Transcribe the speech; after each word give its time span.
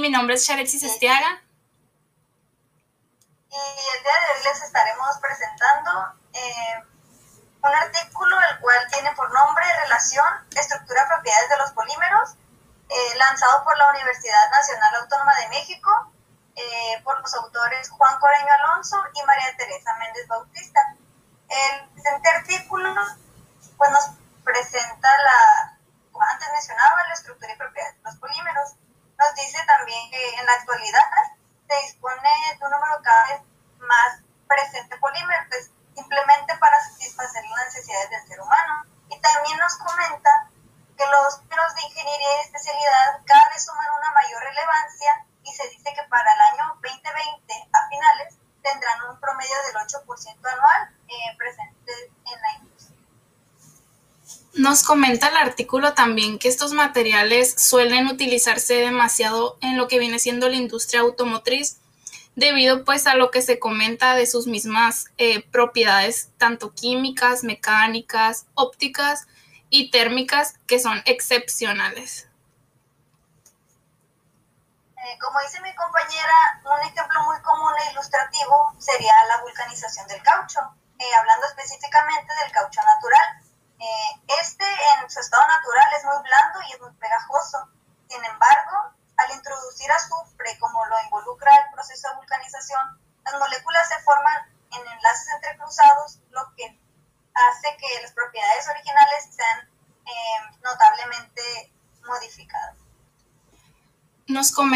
mi 0.00 0.08
nombre 0.08 0.34
es 0.34 0.46
Charexis 0.46 0.82
Estiaga. 0.82 1.42
Y 3.50 3.96
el 3.96 4.02
día 4.02 4.12
de 4.12 4.32
hoy 4.32 4.44
les 4.44 4.62
estaremos 4.62 5.18
presentando 5.20 5.90
eh, 6.32 6.82
un 7.62 7.74
artículo 7.74 8.36
el 8.50 8.60
cual 8.60 8.78
tiene 8.90 9.12
por 9.12 9.30
nombre 9.32 9.64
Relación, 9.82 10.26
Estructura, 10.56 11.06
Propiedades 11.06 11.50
de 11.50 11.56
los 11.58 11.70
Polímeros, 11.72 12.34
eh, 12.88 13.14
lanzado 13.18 13.62
por 13.64 13.76
la 13.76 13.90
Universidad 13.90 14.50
Nacional 14.50 14.94
Autónoma 15.02 15.34
de 15.36 15.48
México, 15.48 16.12
eh, 16.56 17.00
por 17.04 17.20
los 17.20 17.34
autores 17.34 17.90
Juan 17.90 18.18
Coreño 18.18 18.52
Alonso 18.52 18.96
y 19.14 19.26
María 19.26 19.56
Teresa 19.56 19.94
Méndez 19.98 20.26
Bautista. 20.28 20.80
El 21.48 21.88
presente 21.90 22.28
artículo 22.30 22.94
pues, 23.76 23.90
nos 23.90 24.10
presenta 24.44 25.08
la, 25.18 25.78
como 26.10 26.24
antes 26.24 26.48
mencionaba, 26.52 27.04
la 27.08 27.14
estructura 27.14 27.52
y 27.52 27.56
propiedades 27.56 27.96
de 27.96 28.02
los 28.02 28.16
polímeros. 28.16 28.79
Nos 29.20 29.34
dice 29.34 29.62
también 29.66 30.10
que 30.10 30.34
en 30.34 30.46
la 30.46 30.54
actualidad 30.54 31.04
se 31.68 31.76
dispone 31.82 32.30
de 32.58 32.64
un 32.64 32.70
número 32.70 33.02
cada 33.02 33.26
vez 33.28 33.42
más 33.76 34.16
presente 34.48 34.96
polímero, 34.96 35.44
pues, 35.50 35.70
simplemente 35.94 36.56
para 36.56 36.80
satisfacer 36.80 37.44
las 37.44 37.66
necesidades 37.66 38.08
del 38.08 38.26
ser 38.26 38.40
humano. 38.40 38.82
Y 39.10 39.20
también 39.20 39.58
nos 39.58 39.76
comenta 39.76 40.48
que 40.96 41.04
los 41.04 41.42
números 41.42 41.74
de 41.74 41.82
ingeniería 41.82 42.36
y 42.36 42.44
especialidad 42.46 43.20
cada 43.26 43.46
vez 43.50 43.62
suman 43.62 43.92
una 43.98 44.10
mayor 44.12 44.42
relevancia 44.42 45.26
y 45.44 45.52
se 45.52 45.68
dice 45.68 45.92
que 45.92 46.08
para 46.08 46.32
el 46.32 46.40
año 46.52 46.80
2020 46.80 47.68
a 47.76 47.88
finales 47.88 48.38
tendrán 48.62 49.04
un 49.04 49.20
promedio 49.20 49.56
del 49.66 49.84
8% 49.84 50.48
anual 50.48 50.96
eh, 51.08 51.36
presente. 51.36 51.69
Nos 54.54 54.82
comenta 54.82 55.28
el 55.28 55.36
artículo 55.36 55.94
también 55.94 56.38
que 56.38 56.48
estos 56.48 56.72
materiales 56.72 57.54
suelen 57.56 58.08
utilizarse 58.08 58.74
demasiado 58.74 59.56
en 59.60 59.76
lo 59.76 59.86
que 59.86 60.00
viene 60.00 60.18
siendo 60.18 60.48
la 60.48 60.56
industria 60.56 61.00
automotriz 61.00 61.78
debido 62.34 62.84
pues 62.84 63.06
a 63.06 63.14
lo 63.14 63.30
que 63.30 63.42
se 63.42 63.58
comenta 63.58 64.14
de 64.14 64.26
sus 64.26 64.46
mismas 64.46 65.06
eh, 65.18 65.42
propiedades 65.50 66.30
tanto 66.36 66.74
químicas, 66.74 67.44
mecánicas, 67.44 68.46
ópticas 68.54 69.28
y 69.68 69.90
térmicas 69.90 70.54
que 70.66 70.80
son 70.80 71.00
excepcionales. 71.04 72.28
Eh, 74.96 75.18
como 75.20 75.38
dice 75.40 75.60
mi 75.60 75.74
compañera, 75.74 76.60
un 76.64 76.88
ejemplo 76.88 77.22
muy 77.22 77.40
común 77.42 77.72
e 77.86 77.92
ilustrativo 77.92 78.74
sería 78.78 79.12
la 79.28 79.42
vulcanización 79.42 80.06
del 80.08 80.22
caucho, 80.22 80.60
eh, 80.98 81.14
hablando 81.18 81.46
específicamente 81.46 82.32
del 82.42 82.52
caucho 82.52 82.80
natural. 82.82 83.49
Eh, 83.80 84.20
este 84.40 84.64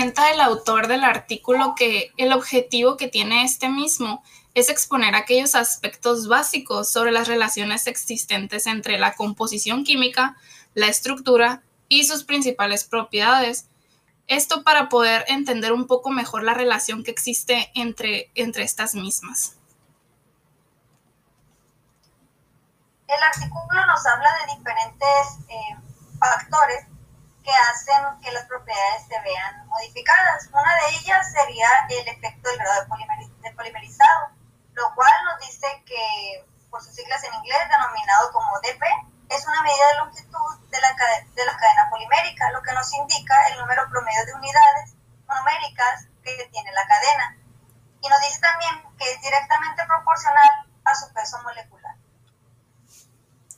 comenta 0.05 0.33
el 0.33 0.41
autor 0.43 0.87
del 0.87 1.03
artículo 1.03 1.75
que 1.75 2.13
el 2.19 2.35
objetivo 2.35 2.99
que 2.99 3.09
tiene 3.09 3.43
este 3.43 3.71
mismo 3.71 4.23
es 4.53 4.69
exponer 4.69 5.15
aquellos 5.15 5.55
aspectos 5.55 6.29
básicos 6.29 6.93
sobre 6.93 7.11
las 7.11 7.27
relaciones 7.27 7.87
existentes 7.87 8.67
entre 8.67 8.99
la 8.99 9.15
composición 9.15 9.83
química, 9.83 10.37
la 10.75 10.89
estructura 10.89 11.63
y 11.89 12.05
sus 12.05 12.23
principales 12.23 12.85
propiedades. 12.85 13.67
Esto 14.27 14.63
para 14.63 14.91
poder 14.91 15.25
entender 15.29 15.73
un 15.73 15.87
poco 15.87 16.11
mejor 16.11 16.43
la 16.43 16.53
relación 16.53 17.03
que 17.03 17.11
existe 17.11 17.71
entre, 17.75 18.31
entre 18.35 18.65
estas 18.65 18.95
mismas. 18.95 19.57
El 23.09 23.23
artículo 23.23 23.87
nos 23.87 24.05
habla 24.05 24.29
de 24.41 24.55
diferentes 24.55 25.49
eh, 25.49 25.77
factores 26.19 26.85
que 27.43 27.51
hacen 27.51 28.21
que 28.23 28.33
las 28.33 28.45
propiedades 28.47 29.07
se 29.09 29.21
vean 29.23 29.64
modificadas. 29.85 30.49
Una 30.53 30.75
de 30.77 30.97
ellas 30.97 31.33
sería 31.33 31.69
el 31.89 32.09
efecto 32.09 32.49
del 32.49 32.59
grado 32.59 32.81
de, 33.43 33.53
polimerizado, 33.53 34.31
lo 34.73 34.95
cual 34.95 35.13
nos 35.25 35.41
dice 35.47 35.67
que, 35.85 36.45
por 36.71 36.83
sus 36.83 36.95
siglas 36.95 37.23
en 37.25 37.35
inglés, 37.35 37.69
denominado 37.69 38.33
como 38.33 38.61
DP, 38.61 38.83
es 39.29 39.47
una 39.47 39.63
medida 39.63 39.89
de 39.89 39.97
longitud 39.97 40.69
de 40.71 40.81
la, 40.81 40.89
de 40.89 41.45
la 41.45 41.57
cadena 41.57 41.89
polimérica, 41.91 42.51
lo 42.51 42.63
que 42.63 42.73
nos 42.73 42.93
indica 42.95 43.35
el 43.49 43.59
número 43.59 43.89
promedio 43.91 44.25
de 44.27 44.35
unidades 44.35 44.95
monoméricas 45.27 46.07
que 46.23 46.49
tiene 46.53 46.73
la 46.73 46.87
cadena. 46.87 47.37
Y 48.01 48.09
nos 48.09 48.21
dice 48.21 48.41
también 48.41 48.83
que 48.99 49.11
es 49.11 49.21
directamente 49.21 49.85
proporcional 49.87 50.51
a 50.85 50.95
su 50.95 51.13
peso 51.13 51.41
molecular. 51.43 51.84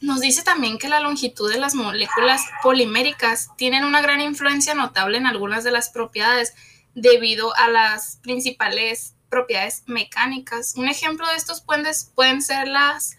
Nos 0.06 0.20
dice 0.20 0.44
también 0.44 0.78
que 0.78 0.88
la 0.88 1.00
longitud 1.00 1.50
de 1.50 1.58
las 1.58 1.74
moléculas 1.74 2.40
poliméricas 2.62 3.48
tienen 3.56 3.82
una 3.82 4.00
gran 4.00 4.20
influencia 4.20 4.72
notable 4.72 5.18
en 5.18 5.26
algunas 5.26 5.64
de 5.64 5.72
las 5.72 5.90
propiedades 5.90 6.54
debido 6.94 7.52
a 7.56 7.66
las 7.68 8.20
principales 8.22 9.16
propiedades 9.28 9.82
mecánicas. 9.86 10.74
Un 10.76 10.88
ejemplo 10.88 11.26
de 11.26 11.34
estos 11.34 11.60
puentes 11.60 12.12
pueden 12.14 12.40
ser 12.40 12.68
las 12.68 13.18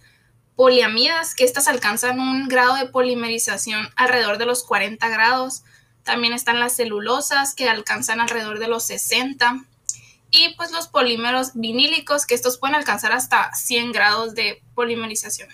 poliamidas, 0.55 1.35
que 1.35 1.43
estas 1.43 1.67
alcanzan 1.67 2.21
un 2.21 2.47
grado 2.47 2.75
de 2.75 2.85
polimerización 2.85 3.89
alrededor 3.97 4.37
de 4.37 4.45
los 4.45 4.63
40 4.63 5.09
grados. 5.09 5.63
También 6.03 6.31
están 6.31 6.61
las 6.61 6.77
celulosas, 6.77 7.53
que 7.53 7.67
alcanzan 7.67 8.21
alrededor 8.21 8.59
de 8.59 8.69
los 8.69 8.85
60. 8.85 9.65
Y 10.31 10.55
pues 10.55 10.71
los 10.71 10.87
polímeros 10.87 11.51
vinílicos, 11.53 12.25
que 12.25 12.35
estos 12.35 12.57
pueden 12.57 12.75
alcanzar 12.75 13.11
hasta 13.11 13.53
100 13.53 13.91
grados 13.91 14.35
de 14.35 14.63
polimerización. 14.73 15.49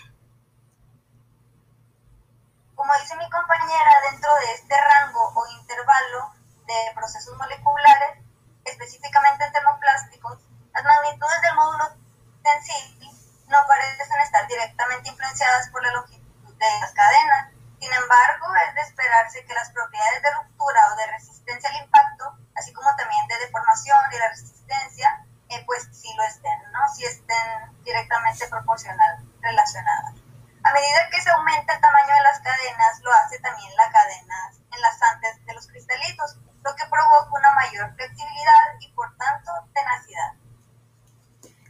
Como 2.83 2.99
dice 2.99 3.15
mi 3.15 3.29
compañera, 3.29 3.91
dentro 4.11 4.29
de 4.43 4.51
este 4.55 4.75
rango 4.75 5.31
o 5.33 5.47
intervalo 5.55 6.33
de 6.67 6.91
procesos 6.93 7.33
moleculares, 7.37 8.19
específicamente 8.65 9.45
en 9.45 9.53
termoplásticos, 9.53 10.39
las 10.73 10.83
magnitudes 10.83 11.41
del 11.43 11.55
módulo 11.55 11.95
sensible 12.43 13.07
no 13.47 13.57
parecen 13.69 14.19
estar 14.19 14.45
directamente 14.47 15.07
influenciadas 15.07 15.69
por 15.69 15.81
la 15.81 15.93
longitud 15.93 16.57
de 16.57 16.79
las 16.81 16.91
cadenas. 16.91 17.53
Sin 17.79 17.93
embargo, 17.93 18.53
es 18.67 18.75
de 18.75 18.81
esperarse 18.81 19.45
que 19.45 19.53
las 19.53 19.71
propiedades 19.71 20.21
de 20.21 20.31
ruptura 20.43 20.91
o 20.91 20.95
de 20.97 21.07
resistencia 21.07 21.69
al 21.69 21.85
impacto, 21.85 22.35
así 22.57 22.73
como 22.73 22.93
también 22.97 23.25
de 23.29 23.47
deformación 23.47 23.99
y 24.11 24.17
la 24.17 24.27
resistencia, 24.27 25.25
eh, 25.47 25.63
pues 25.65 25.87
sí 25.93 26.13
lo 26.17 26.23
estén, 26.23 26.59
¿no? 26.73 26.79
Si 26.93 27.05
estén 27.05 27.81
directamente 27.85 28.45
proporcional, 28.49 29.23
relacionadas. 29.39 30.15
A 30.63 30.71
medida 30.71 31.09
que 31.11 31.21
se 31.21 31.29
aumenta 31.29 31.73
el 31.73 31.81
tamaño 31.81 32.15
de 32.15 32.21
las 32.21 32.32
cadenas, 32.43 32.99
lo 33.01 33.11
hace 33.11 33.39
también 33.39 33.71
la 33.75 33.91
cadena 33.91 34.51
enlazantes 34.71 35.45
de 35.45 35.53
los 35.53 35.67
cristalitos, 35.67 36.35
lo 36.63 36.75
que 36.75 36.83
provoca 36.89 37.29
una 37.31 37.53
mayor 37.55 37.95
flexibilidad 37.95 38.79
y 38.79 38.87
por 38.89 39.15
tanto 39.17 39.51
tenacidad. 39.73 40.33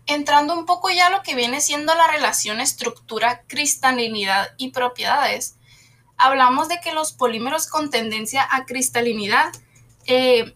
Entrando 0.05 0.53
un 0.53 0.65
poco 0.65 0.89
ya 0.89 1.07
a 1.07 1.09
lo 1.09 1.23
que 1.23 1.35
viene 1.35 1.61
siendo 1.61 1.95
la 1.95 2.07
relación 2.07 2.59
estructura, 2.59 3.43
cristalinidad 3.47 4.49
y 4.57 4.71
propiedades, 4.71 5.55
hablamos 6.17 6.67
de 6.67 6.79
que 6.81 6.93
los 6.93 7.13
polímeros 7.13 7.67
con 7.67 7.89
tendencia 7.89 8.47
a 8.49 8.65
cristalinidad, 8.65 9.53
eh, 10.05 10.55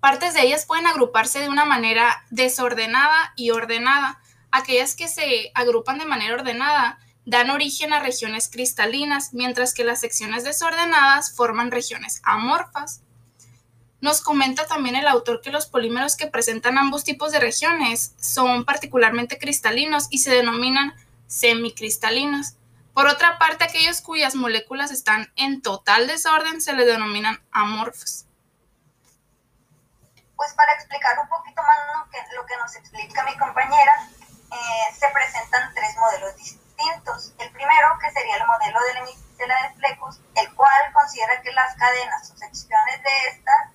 partes 0.00 0.34
de 0.34 0.42
ellas 0.42 0.66
pueden 0.66 0.86
agruparse 0.86 1.40
de 1.40 1.48
una 1.48 1.64
manera 1.64 2.24
desordenada 2.30 3.32
y 3.36 3.50
ordenada. 3.50 4.20
Aquellas 4.50 4.96
que 4.96 5.08
se 5.08 5.50
agrupan 5.54 5.98
de 5.98 6.06
manera 6.06 6.34
ordenada 6.34 6.98
dan 7.24 7.50
origen 7.50 7.92
a 7.92 8.00
regiones 8.00 8.48
cristalinas, 8.48 9.32
mientras 9.32 9.74
que 9.74 9.84
las 9.84 10.00
secciones 10.00 10.44
desordenadas 10.44 11.34
forman 11.34 11.70
regiones 11.70 12.20
amorfas. 12.24 13.02
Nos 14.00 14.20
comenta 14.20 14.66
también 14.66 14.96
el 14.96 15.06
autor 15.06 15.40
que 15.40 15.52
los 15.52 15.66
polímeros 15.66 16.16
que 16.16 16.26
presentan 16.26 16.76
ambos 16.76 17.04
tipos 17.04 17.30
de 17.30 17.38
regiones 17.38 18.14
son 18.18 18.64
particularmente 18.64 19.38
cristalinos 19.38 20.08
y 20.10 20.18
se 20.18 20.32
denominan 20.32 20.94
semicristalinos. 21.28 22.56
Por 22.94 23.06
otra 23.06 23.38
parte, 23.38 23.64
aquellos 23.64 24.00
cuyas 24.00 24.34
moléculas 24.34 24.90
están 24.90 25.32
en 25.36 25.62
total 25.62 26.08
desorden 26.08 26.60
se 26.60 26.72
les 26.72 26.86
denominan 26.86 27.40
amorfos. 27.52 28.26
Pues 30.36 30.52
para 30.54 30.72
explicar 30.72 31.16
un 31.22 31.28
poquito 31.28 31.62
más 31.62 31.78
lo 32.34 32.44
que, 32.44 32.56
nos 32.56 32.74
explica 32.74 33.24
mi 33.24 33.38
compañera, 33.38 34.08
eh, 34.50 34.94
se 34.98 35.06
presentan 35.08 35.72
tres 35.72 35.96
modelos 35.96 36.36
distintos 36.36 36.61
el 37.38 37.50
primero, 37.52 37.88
que 38.00 38.10
sería 38.10 38.36
el 38.36 38.46
modelo 38.46 38.80
de 38.82 38.94
la 39.46 39.62
de 39.62 39.74
flecus, 39.74 40.20
el 40.36 40.54
cual 40.54 40.92
considera 40.92 41.40
que 41.42 41.52
las 41.52 41.74
cadenas 41.76 42.30
o 42.30 42.36
secciones 42.36 43.02
de 43.02 43.28
estas 43.30 43.70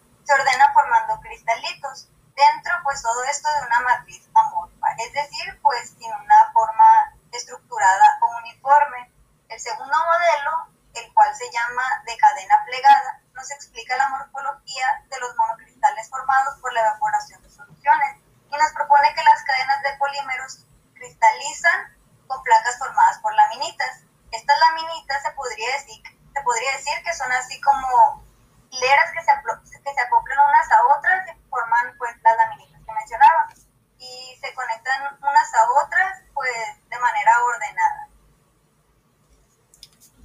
laminitas. 23.58 24.04
Estas 24.32 24.58
laminitas 24.60 25.24
se 25.24 25.32
podría 25.32 25.68
decir, 25.74 26.04
se 26.34 26.42
podría 26.42 26.72
decir 26.74 26.94
que 27.04 27.14
son 27.14 27.32
así 27.32 27.60
como 27.62 28.24
hileras 28.70 29.12
que 29.14 29.22
se, 29.22 29.82
que 29.84 29.94
se 29.94 30.02
acoplan 30.02 30.38
unas 30.48 30.72
a 30.72 30.98
otras 30.98 31.28
y 31.28 31.50
forman 31.50 31.98
pues 31.98 32.12
las 32.24 32.38
laminitas 32.38 32.82
que 32.86 32.94
mencionaba. 32.94 33.50
Y 34.00 34.38
se 34.40 34.54
conectan 34.54 35.18
unas 35.20 35.54
a 35.54 35.86
otras 35.86 36.22
pues 36.34 36.90
de 36.90 37.00
manera 37.00 37.32
ordenada. 37.44 38.08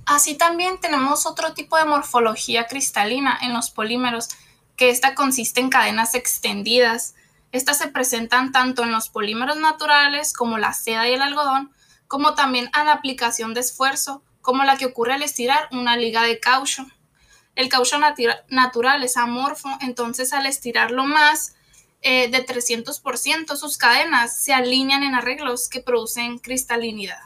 Así 0.05 0.37
también 0.37 0.81
tenemos 0.81 1.27
otro 1.27 1.55
tipo 1.55 1.77
de 1.79 1.85
morfología 1.85 2.67
cristalina 2.67 3.39
en 3.41 3.55
los 3.55 3.71
polímeros, 3.71 4.29
que 4.77 4.91
esta 4.91 5.15
consiste 5.15 5.61
en 5.61 5.71
cadenas 5.71 6.15
extendidas. 6.15 7.15
Estas 7.53 7.79
se 7.79 7.89
presentan 7.89 8.51
tanto 8.51 8.83
en 8.83 8.91
los 8.91 9.09
polímeros 9.09 9.57
naturales 9.57 10.33
como 10.33 10.59
la 10.59 10.75
seda 10.75 11.09
y 11.09 11.15
el 11.15 11.23
algodón, 11.23 11.73
como 12.13 12.35
también 12.35 12.69
a 12.75 12.85
la 12.85 12.93
aplicación 12.93 13.55
de 13.55 13.61
esfuerzo, 13.61 14.23
como 14.43 14.65
la 14.65 14.77
que 14.77 14.85
ocurre 14.85 15.15
al 15.15 15.23
estirar 15.23 15.67
una 15.73 15.97
liga 15.97 16.21
de 16.25 16.41
caucho. 16.41 16.85
El 17.55 17.71
caucho 17.71 17.97
natural 18.49 19.03
es 19.03 19.17
amorfo, 19.17 19.71
entonces 19.81 20.35
al 20.35 20.45
estirarlo 20.45 21.05
más 21.05 21.55
eh, 22.03 22.31
de 22.31 22.45
300%, 22.45 23.57
sus 23.57 23.79
cadenas 23.79 24.37
se 24.37 24.53
alinean 24.53 25.03
en 25.03 25.15
arreglos 25.15 25.71
que 25.71 25.81
producen 25.81 26.39
cristalinidad. 26.39 27.19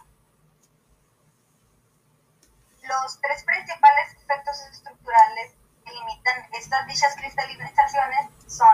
Los 2.84 3.20
tres 3.20 3.42
principales 3.42 4.12
efectos 4.12 4.56
estructurales 4.70 5.50
que 5.84 5.92
limitan 5.94 6.46
estas 6.52 6.86
dichas 6.86 7.12
cristalizaciones 7.16 8.30
son, 8.46 8.68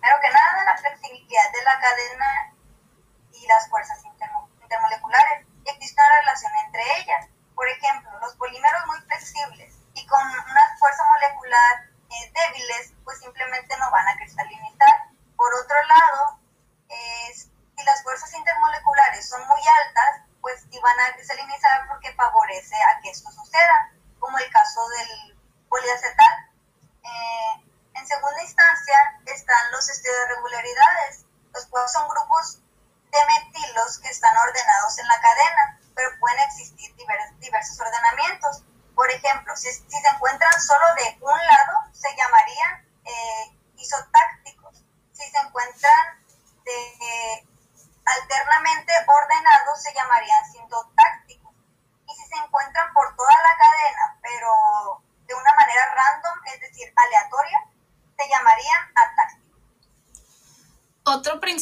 primero 0.00 0.16
que 0.22 0.28
nada, 0.30 0.64
la 0.64 0.78
flexibilidad 0.78 1.52
de 1.52 1.64
la 1.64 1.78
cadena 1.78 2.54
y 3.34 3.46
las 3.46 3.68
fuerzas 3.68 4.02
intermoleculares. 4.74 5.46
Existe 5.64 6.00
una 6.00 6.18
relación 6.20 6.52
entre 6.66 6.82
ellas. 6.98 7.28
Por 7.54 7.68
ejemplo, 7.68 8.10
los 8.20 8.34
polímeros 8.36 8.86
muy 8.86 9.00
flexibles 9.06 9.72
y 9.94 10.06
con 10.06 10.20
una 10.26 10.64
fuerza 10.78 11.02
molecular 11.14 11.90
eh, 12.10 12.32
débiles, 12.34 12.92
pues 13.04 13.18
simplemente 13.20 13.73
están 34.14 34.36
ordenados 34.36 34.98
en 34.98 35.08
la 35.08 35.20
cadena, 35.20 35.78
pero 35.94 36.08
pueden 36.20 36.38
existir 36.40 36.94
diversos 37.38 37.80
ordenamientos. 37.80 38.64
Por 38.94 39.10
ejemplo, 39.10 39.56
si, 39.56 39.72
si, 39.72 39.90
se 39.90 40.08
encuentran 40.08 40.60
solo 40.60 40.86
de 40.94 41.18
un 41.20 41.38
lado, 41.38 41.74
se 41.92 42.14
llamarían 42.16 42.73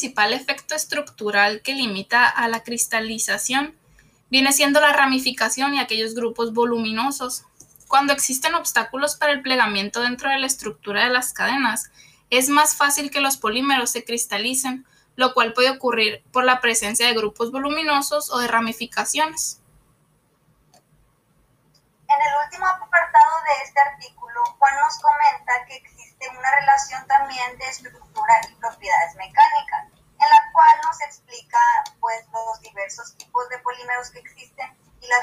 principal 0.03 0.33
efecto 0.33 0.75
estructural 0.75 1.61
que 1.61 1.73
limita 1.73 2.27
a 2.27 2.49
la 2.49 2.61
cristalización 2.61 3.73
viene 4.29 4.51
siendo 4.51 4.81
la 4.81 4.91
ramificación 4.91 5.73
y 5.75 5.79
aquellos 5.79 6.13
grupos 6.13 6.53
voluminosos. 6.53 7.45
Cuando 7.87 8.11
existen 8.11 8.53
obstáculos 8.53 9.15
para 9.15 9.31
el 9.31 9.41
plegamiento 9.41 10.01
dentro 10.01 10.29
de 10.29 10.39
la 10.39 10.47
estructura 10.47 11.05
de 11.05 11.09
las 11.09 11.31
cadenas, 11.31 11.89
es 12.29 12.49
más 12.49 12.75
fácil 12.75 13.11
que 13.11 13.21
los 13.21 13.37
polímeros 13.37 13.91
se 13.91 14.03
cristalicen, 14.03 14.85
lo 15.15 15.33
cual 15.33 15.53
puede 15.53 15.69
ocurrir 15.69 16.21
por 16.33 16.43
la 16.43 16.59
presencia 16.59 17.07
de 17.07 17.13
grupos 17.13 17.53
voluminosos 17.53 18.29
o 18.29 18.39
de 18.39 18.49
ramificaciones. 18.49 19.61
En 22.09 22.19
el 22.19 22.43
último 22.43 22.67
apartado 22.67 23.31
de 23.47 23.63
este 23.63 23.79
artículo, 23.79 24.43
Juan 24.59 24.73
nos 24.81 24.99
comenta 24.99 25.65
que 25.65 25.77
existe 25.77 26.27
una 26.27 26.51
relación 26.59 27.07
también 27.07 27.57
de 27.57 27.65
estructura 27.69 28.33
y 28.51 28.55
propiedades 28.55 29.15
mecánicas 29.15 29.92
en 30.23 30.29
la 30.29 30.51
cual 30.53 30.81
nos 30.85 31.01
explica 31.01 31.59
pues 31.99 32.25
los 32.31 32.61
diversos 32.61 33.15
tipos 33.17 33.47
de 33.49 33.57
polímeros 33.59 34.09
que 34.11 34.19
existen 34.19 34.77
y 35.01 35.07
las 35.07 35.21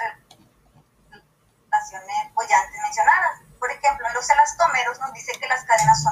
relaciones 1.65 2.33
pues, 2.35 2.49
ya 2.49 2.61
antes 2.61 2.81
mencionadas. 2.81 3.41
Por 3.59 3.71
ejemplo, 3.71 4.07
en 4.07 4.15
los 4.15 4.29
elastómeros 4.29 4.99
nos 5.01 5.13
dice 5.13 5.33
que 5.39 5.49
las 5.49 5.65
cadenas 5.65 6.03
son 6.03 6.10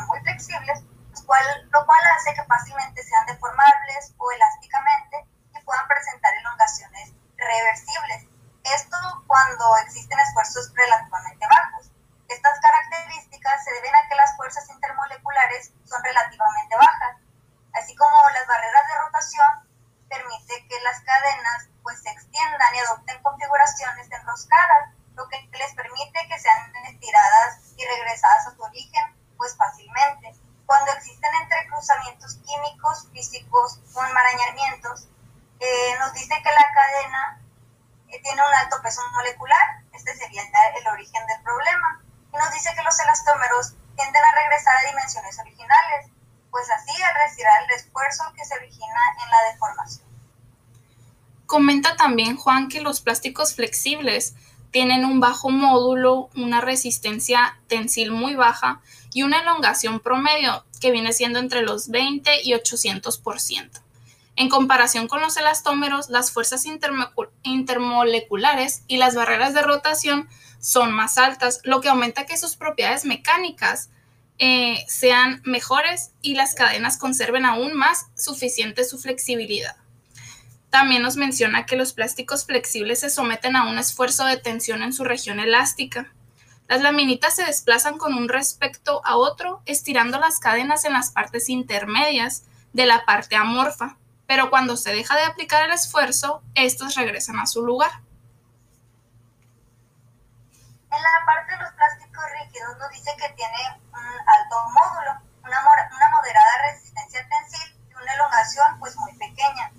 elastómeros 43.01 43.75
tienden 43.97 44.23
a 44.23 44.41
regresar 44.43 44.77
a 44.77 44.89
dimensiones 44.89 45.39
originales, 45.39 46.11
pues 46.51 46.67
así 46.71 46.93
retirar 47.27 47.63
el 47.65 47.71
esfuerzo 47.77 48.25
que 48.37 48.45
se 48.45 48.55
origina 48.55 49.01
en 49.25 49.31
la 49.31 49.53
deformación. 49.53 50.09
Comenta 51.47 51.97
también 51.97 52.37
Juan 52.37 52.69
que 52.69 52.81
los 52.81 53.01
plásticos 53.01 53.55
flexibles 53.55 54.35
tienen 54.71 55.05
un 55.05 55.21
bajo 55.21 55.51
módulo, 55.51 56.29
una 56.37 56.61
resistencia 56.61 57.59
tensil 57.69 58.11
muy 58.11 58.35
baja 58.35 58.81
y 59.13 59.23
una 59.23 59.41
elongación 59.41 60.01
promedio 60.01 60.65
que 60.81 60.91
viene 60.91 61.13
siendo 61.13 61.39
entre 61.39 61.63
los 61.63 61.89
20 61.89 62.43
y 62.43 62.53
800%. 62.53 63.83
En 64.37 64.49
comparación 64.49 65.09
con 65.09 65.21
los 65.21 65.37
elastómeros, 65.37 66.11
las 66.11 66.31
fuerzas 66.31 66.65
intermoleculares 67.43 68.85
y 68.87 68.99
las 68.99 69.17
barreras 69.17 69.53
de 69.53 69.63
rotación 69.63 70.29
son 70.61 70.93
más 70.93 71.19
altas, 71.19 71.61
lo 71.65 71.81
que 71.81 71.89
aumenta 71.89 72.27
que 72.27 72.37
sus 72.37 72.57
propiedades 72.57 73.05
mecánicas 73.05 73.91
eh, 74.39 74.85
sean 74.87 75.43
mejores 75.45 76.13
y 76.23 76.35
las 76.35 76.55
cadenas 76.55 76.97
conserven 76.97 77.45
aún 77.45 77.75
más 77.75 78.07
suficiente 78.17 78.85
su 78.85 78.99
flexibilidad. 78.99 79.77
También 80.71 81.03
nos 81.03 81.17
menciona 81.17 81.67
que 81.67 81.77
los 81.77 81.93
plásticos 81.93 82.45
flexibles 82.45 83.01
se 83.01 83.11
someten 83.11 83.57
a 83.57 83.67
un 83.69 83.79
esfuerzo 83.79 84.25
de 84.27 84.37
tensión 84.37 84.83
en 84.83 84.93
su 84.93 85.03
región 85.05 85.41
elástica. 85.41 86.13
Las 86.69 86.83
laminitas 86.83 87.35
se 87.35 87.45
desplazan 87.45 87.97
con 87.97 88.15
un 88.15 88.29
respecto 88.29 89.01
a 89.05 89.17
otro, 89.17 89.63
estirando 89.65 90.21
las 90.21 90.39
cadenas 90.39 90.85
en 90.85 90.93
las 90.93 91.11
partes 91.11 91.49
intermedias 91.49 92.45
de 92.75 92.85
la 92.85 93.07
parte 93.07 93.35
amorfa, 93.35 93.97
pero 94.27 94.51
cuando 94.51 94.77
se 94.77 94.93
deja 94.93 95.17
de 95.17 95.23
aplicar 95.23 95.65
el 95.65 95.73
esfuerzo, 95.73 96.43
estos 96.55 96.95
regresan 96.95 97.39
a 97.39 97.47
su 97.47 97.65
lugar. 97.65 98.03
En 100.99 101.05
la 101.05 101.25
parte 101.25 101.53
de 101.53 101.63
los 101.63 101.73
plásticos 101.75 102.25
rígidos 102.41 102.77
nos 102.77 102.91
dice 102.91 103.15
que 103.17 103.29
tiene 103.39 103.81
alto 103.95 104.57
módulo, 104.75 105.13
una, 105.45 105.59
una 105.63 106.09
moderada 106.11 106.73
resistencia 106.73 107.25
tensil 107.29 107.79
y 107.89 107.95
una 107.95 108.15
elongación 108.15 108.81
pues 108.81 108.97
muy 108.97 109.17
pequeña. 109.17 109.71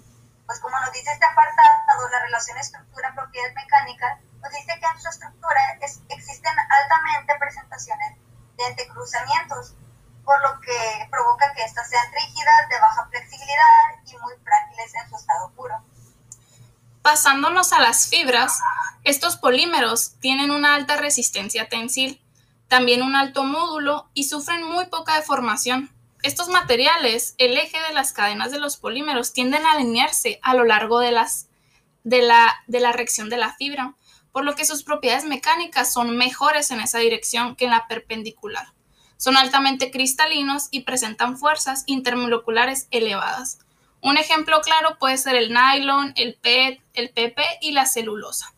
Pues 0.46 0.62
como 0.62 0.80
nos 0.80 0.94
dice 0.94 1.12
este 1.12 1.26
apartado, 1.26 2.08
la 2.10 2.20
relación 2.22 2.58
estructura-propiedades 2.58 3.54
mecánicas, 3.54 4.18
nos 4.42 4.50
dice 4.54 4.80
que 4.80 4.86
en 4.86 5.02
su 5.02 5.10
estructura 5.10 5.60
existen 6.08 6.56
altamente 6.70 7.36
presentaciones 7.38 8.16
de 8.56 8.66
entrecruzamientos, 8.68 9.76
por 10.24 10.40
lo 10.42 10.62
que 10.62 11.08
provoca 11.12 11.52
que 11.54 11.66
éstas 11.66 11.90
sean 11.90 12.14
rígidas, 12.14 12.70
de 12.70 12.80
baja 12.80 13.06
flexibilidad 13.10 13.92
y 14.06 14.18
muy 14.20 14.36
frágiles 14.42 14.96
en 14.96 15.10
su 15.10 15.18
estado 15.18 15.52
puro. 15.52 15.84
Pasándonos 17.02 17.74
a 17.74 17.80
las 17.80 18.08
fibras, 18.08 18.62
estos 19.10 19.38
polímeros 19.38 20.14
tienen 20.20 20.52
una 20.52 20.76
alta 20.76 20.96
resistencia 20.96 21.68
tensil, 21.68 22.22
también 22.68 23.02
un 23.02 23.16
alto 23.16 23.44
módulo 23.44 24.08
y 24.14 24.26
sufren 24.26 24.64
muy 24.64 24.86
poca 24.86 25.16
deformación. 25.16 25.90
Estos 26.22 26.48
materiales, 26.48 27.34
el 27.40 27.58
eje 27.58 27.78
de 27.88 27.94
las 27.96 28.14
cadenas 28.14 28.52
de 28.52 28.60
los 28.60 28.78
polímeros, 28.78 29.34
tienden 29.34 29.66
a 29.66 29.72
alinearse 29.72 30.40
a 30.44 30.54
lo 30.54 30.64
largo 30.64 31.00
de, 31.00 31.12
las, 31.12 31.48
de, 32.04 32.22
la, 32.22 32.64
de 32.68 32.80
la 32.80 32.92
rección 32.92 33.30
de 33.30 33.38
la 33.38 33.56
fibra, 33.56 33.96
por 34.32 34.46
lo 34.46 34.54
que 34.54 34.66
sus 34.66 34.84
propiedades 34.84 35.26
mecánicas 35.26 35.92
son 35.92 36.16
mejores 36.16 36.70
en 36.70 36.80
esa 36.80 37.00
dirección 37.00 37.56
que 37.56 37.66
en 37.66 37.72
la 37.72 37.88
perpendicular. 37.88 38.74
Son 39.18 39.38
altamente 39.38 39.90
cristalinos 39.90 40.68
y 40.70 40.82
presentan 40.82 41.36
fuerzas 41.36 41.84
intermoleculares 41.88 42.88
elevadas. 42.92 43.58
Un 44.02 44.18
ejemplo 44.18 44.62
claro 44.62 45.00
puede 45.00 45.18
ser 45.18 45.36
el 45.36 45.52
nylon, 45.52 46.14
el 46.16 46.36
PET, 46.36 46.80
el 46.94 47.10
PP 47.10 47.44
y 47.62 47.72
la 47.72 47.88
celulosa. 47.88 48.54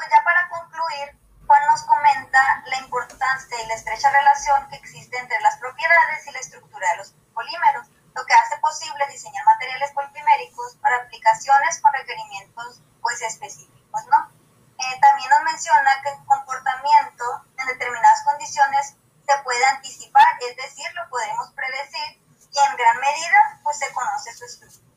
Pues 0.00 0.08
ya 0.16 0.24
para 0.24 0.48
concluir, 0.48 1.12
Juan 1.46 1.66
nos 1.66 1.82
comenta 1.82 2.40
la 2.64 2.78
importancia 2.78 3.62
y 3.62 3.66
la 3.66 3.74
estrecha 3.74 4.08
relación 4.08 4.66
que 4.70 4.76
existe 4.76 5.18
entre 5.18 5.38
las 5.42 5.58
propiedades 5.58 6.26
y 6.26 6.30
la 6.32 6.38
estructura 6.38 6.90
de 6.92 6.96
los 6.96 7.12
polímeros, 7.34 7.86
lo 8.14 8.24
que 8.24 8.32
hace 8.32 8.56
posible 8.60 9.06
diseñar 9.10 9.44
materiales 9.44 9.92
poliméricos 9.92 10.76
para 10.76 10.96
aplicaciones 11.04 11.82
con 11.82 11.92
requerimientos 11.92 12.80
pues 13.02 13.20
específicos, 13.20 14.00
¿no? 14.06 14.32
Eh, 14.78 15.00
también 15.02 15.28
nos 15.28 15.42
menciona 15.42 16.00
que 16.02 16.08
el 16.08 16.24
comportamiento 16.24 17.44
en 17.58 17.66
determinadas 17.66 18.24
condiciones 18.24 18.96
se 19.28 19.38
puede 19.44 19.66
anticipar, 19.66 20.28
es 20.48 20.56
decir, 20.56 20.86
lo 20.94 21.10
podemos 21.10 21.52
predecir 21.52 22.24
y 22.40 22.58
en 22.58 22.76
gran 22.78 22.96
medida 23.00 23.60
pues 23.62 23.76
se 23.76 23.92
conoce 23.92 24.32
su 24.32 24.46
estructura. 24.46 24.89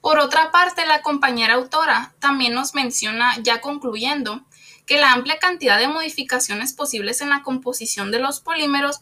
Por 0.00 0.18
otra 0.18 0.50
parte, 0.50 0.86
la 0.86 1.02
compañera 1.02 1.54
autora 1.54 2.14
también 2.20 2.54
nos 2.54 2.74
menciona, 2.74 3.36
ya 3.42 3.60
concluyendo, 3.60 4.42
que 4.86 4.98
la 4.98 5.12
amplia 5.12 5.38
cantidad 5.38 5.78
de 5.78 5.88
modificaciones 5.88 6.72
posibles 6.72 7.20
en 7.20 7.30
la 7.30 7.42
composición 7.42 8.10
de 8.10 8.18
los 8.18 8.40
polímeros 8.40 9.00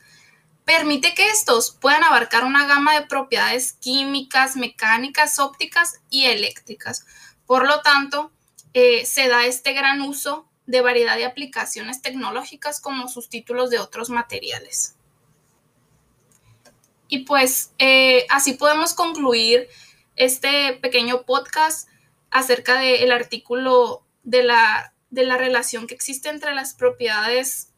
permite 0.64 1.14
que 1.14 1.31
estos 1.31 1.71
puedan 1.71 2.05
abarcar 2.05 2.45
una 2.45 2.67
gama 2.67 2.93
de 2.93 3.07
propiedades 3.07 3.73
químicas, 3.73 4.57
mecánicas, 4.57 5.38
ópticas 5.38 6.00
y 6.11 6.26
eléctricas. 6.26 7.07
Por 7.47 7.67
lo 7.67 7.81
tanto, 7.81 8.31
eh, 8.75 9.07
se 9.07 9.28
da 9.28 9.47
este 9.47 9.73
gran 9.73 10.02
uso 10.02 10.47
de 10.67 10.83
variedad 10.83 11.17
de 11.17 11.25
aplicaciones 11.25 12.02
tecnológicas 12.02 12.81
como 12.81 13.09
sustitutos 13.09 13.71
de 13.71 13.78
otros 13.78 14.11
materiales. 14.11 14.95
Y 17.09 17.21
pues 17.21 17.73
eh, 17.78 18.26
así 18.28 18.52
podemos 18.52 18.93
concluir 18.93 19.69
este 20.19 20.75
pequeño 20.75 21.23
podcast 21.23 21.89
acerca 22.31 22.79
del 22.79 23.13
artículo 23.13 24.05
de 24.23 24.43
la, 24.43 24.93
de 25.11 25.25
la 25.25 25.39
relación 25.39 25.87
que 25.87 25.95
existe 25.95 26.29
entre 26.29 26.55
las 26.55 26.75
propiedades 26.75 27.73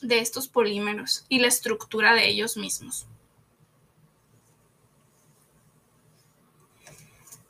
de 0.00 0.20
estos 0.20 0.48
polímeros 0.48 1.24
y 1.28 1.38
la 1.40 1.48
estructura 1.48 2.14
de 2.14 2.28
ellos 2.28 2.56
mismos. 2.56 3.06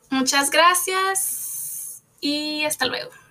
Muchas 0.09 0.51
gracias 0.51 2.03
y 2.21 2.63
hasta 2.65 2.85
luego. 2.85 3.22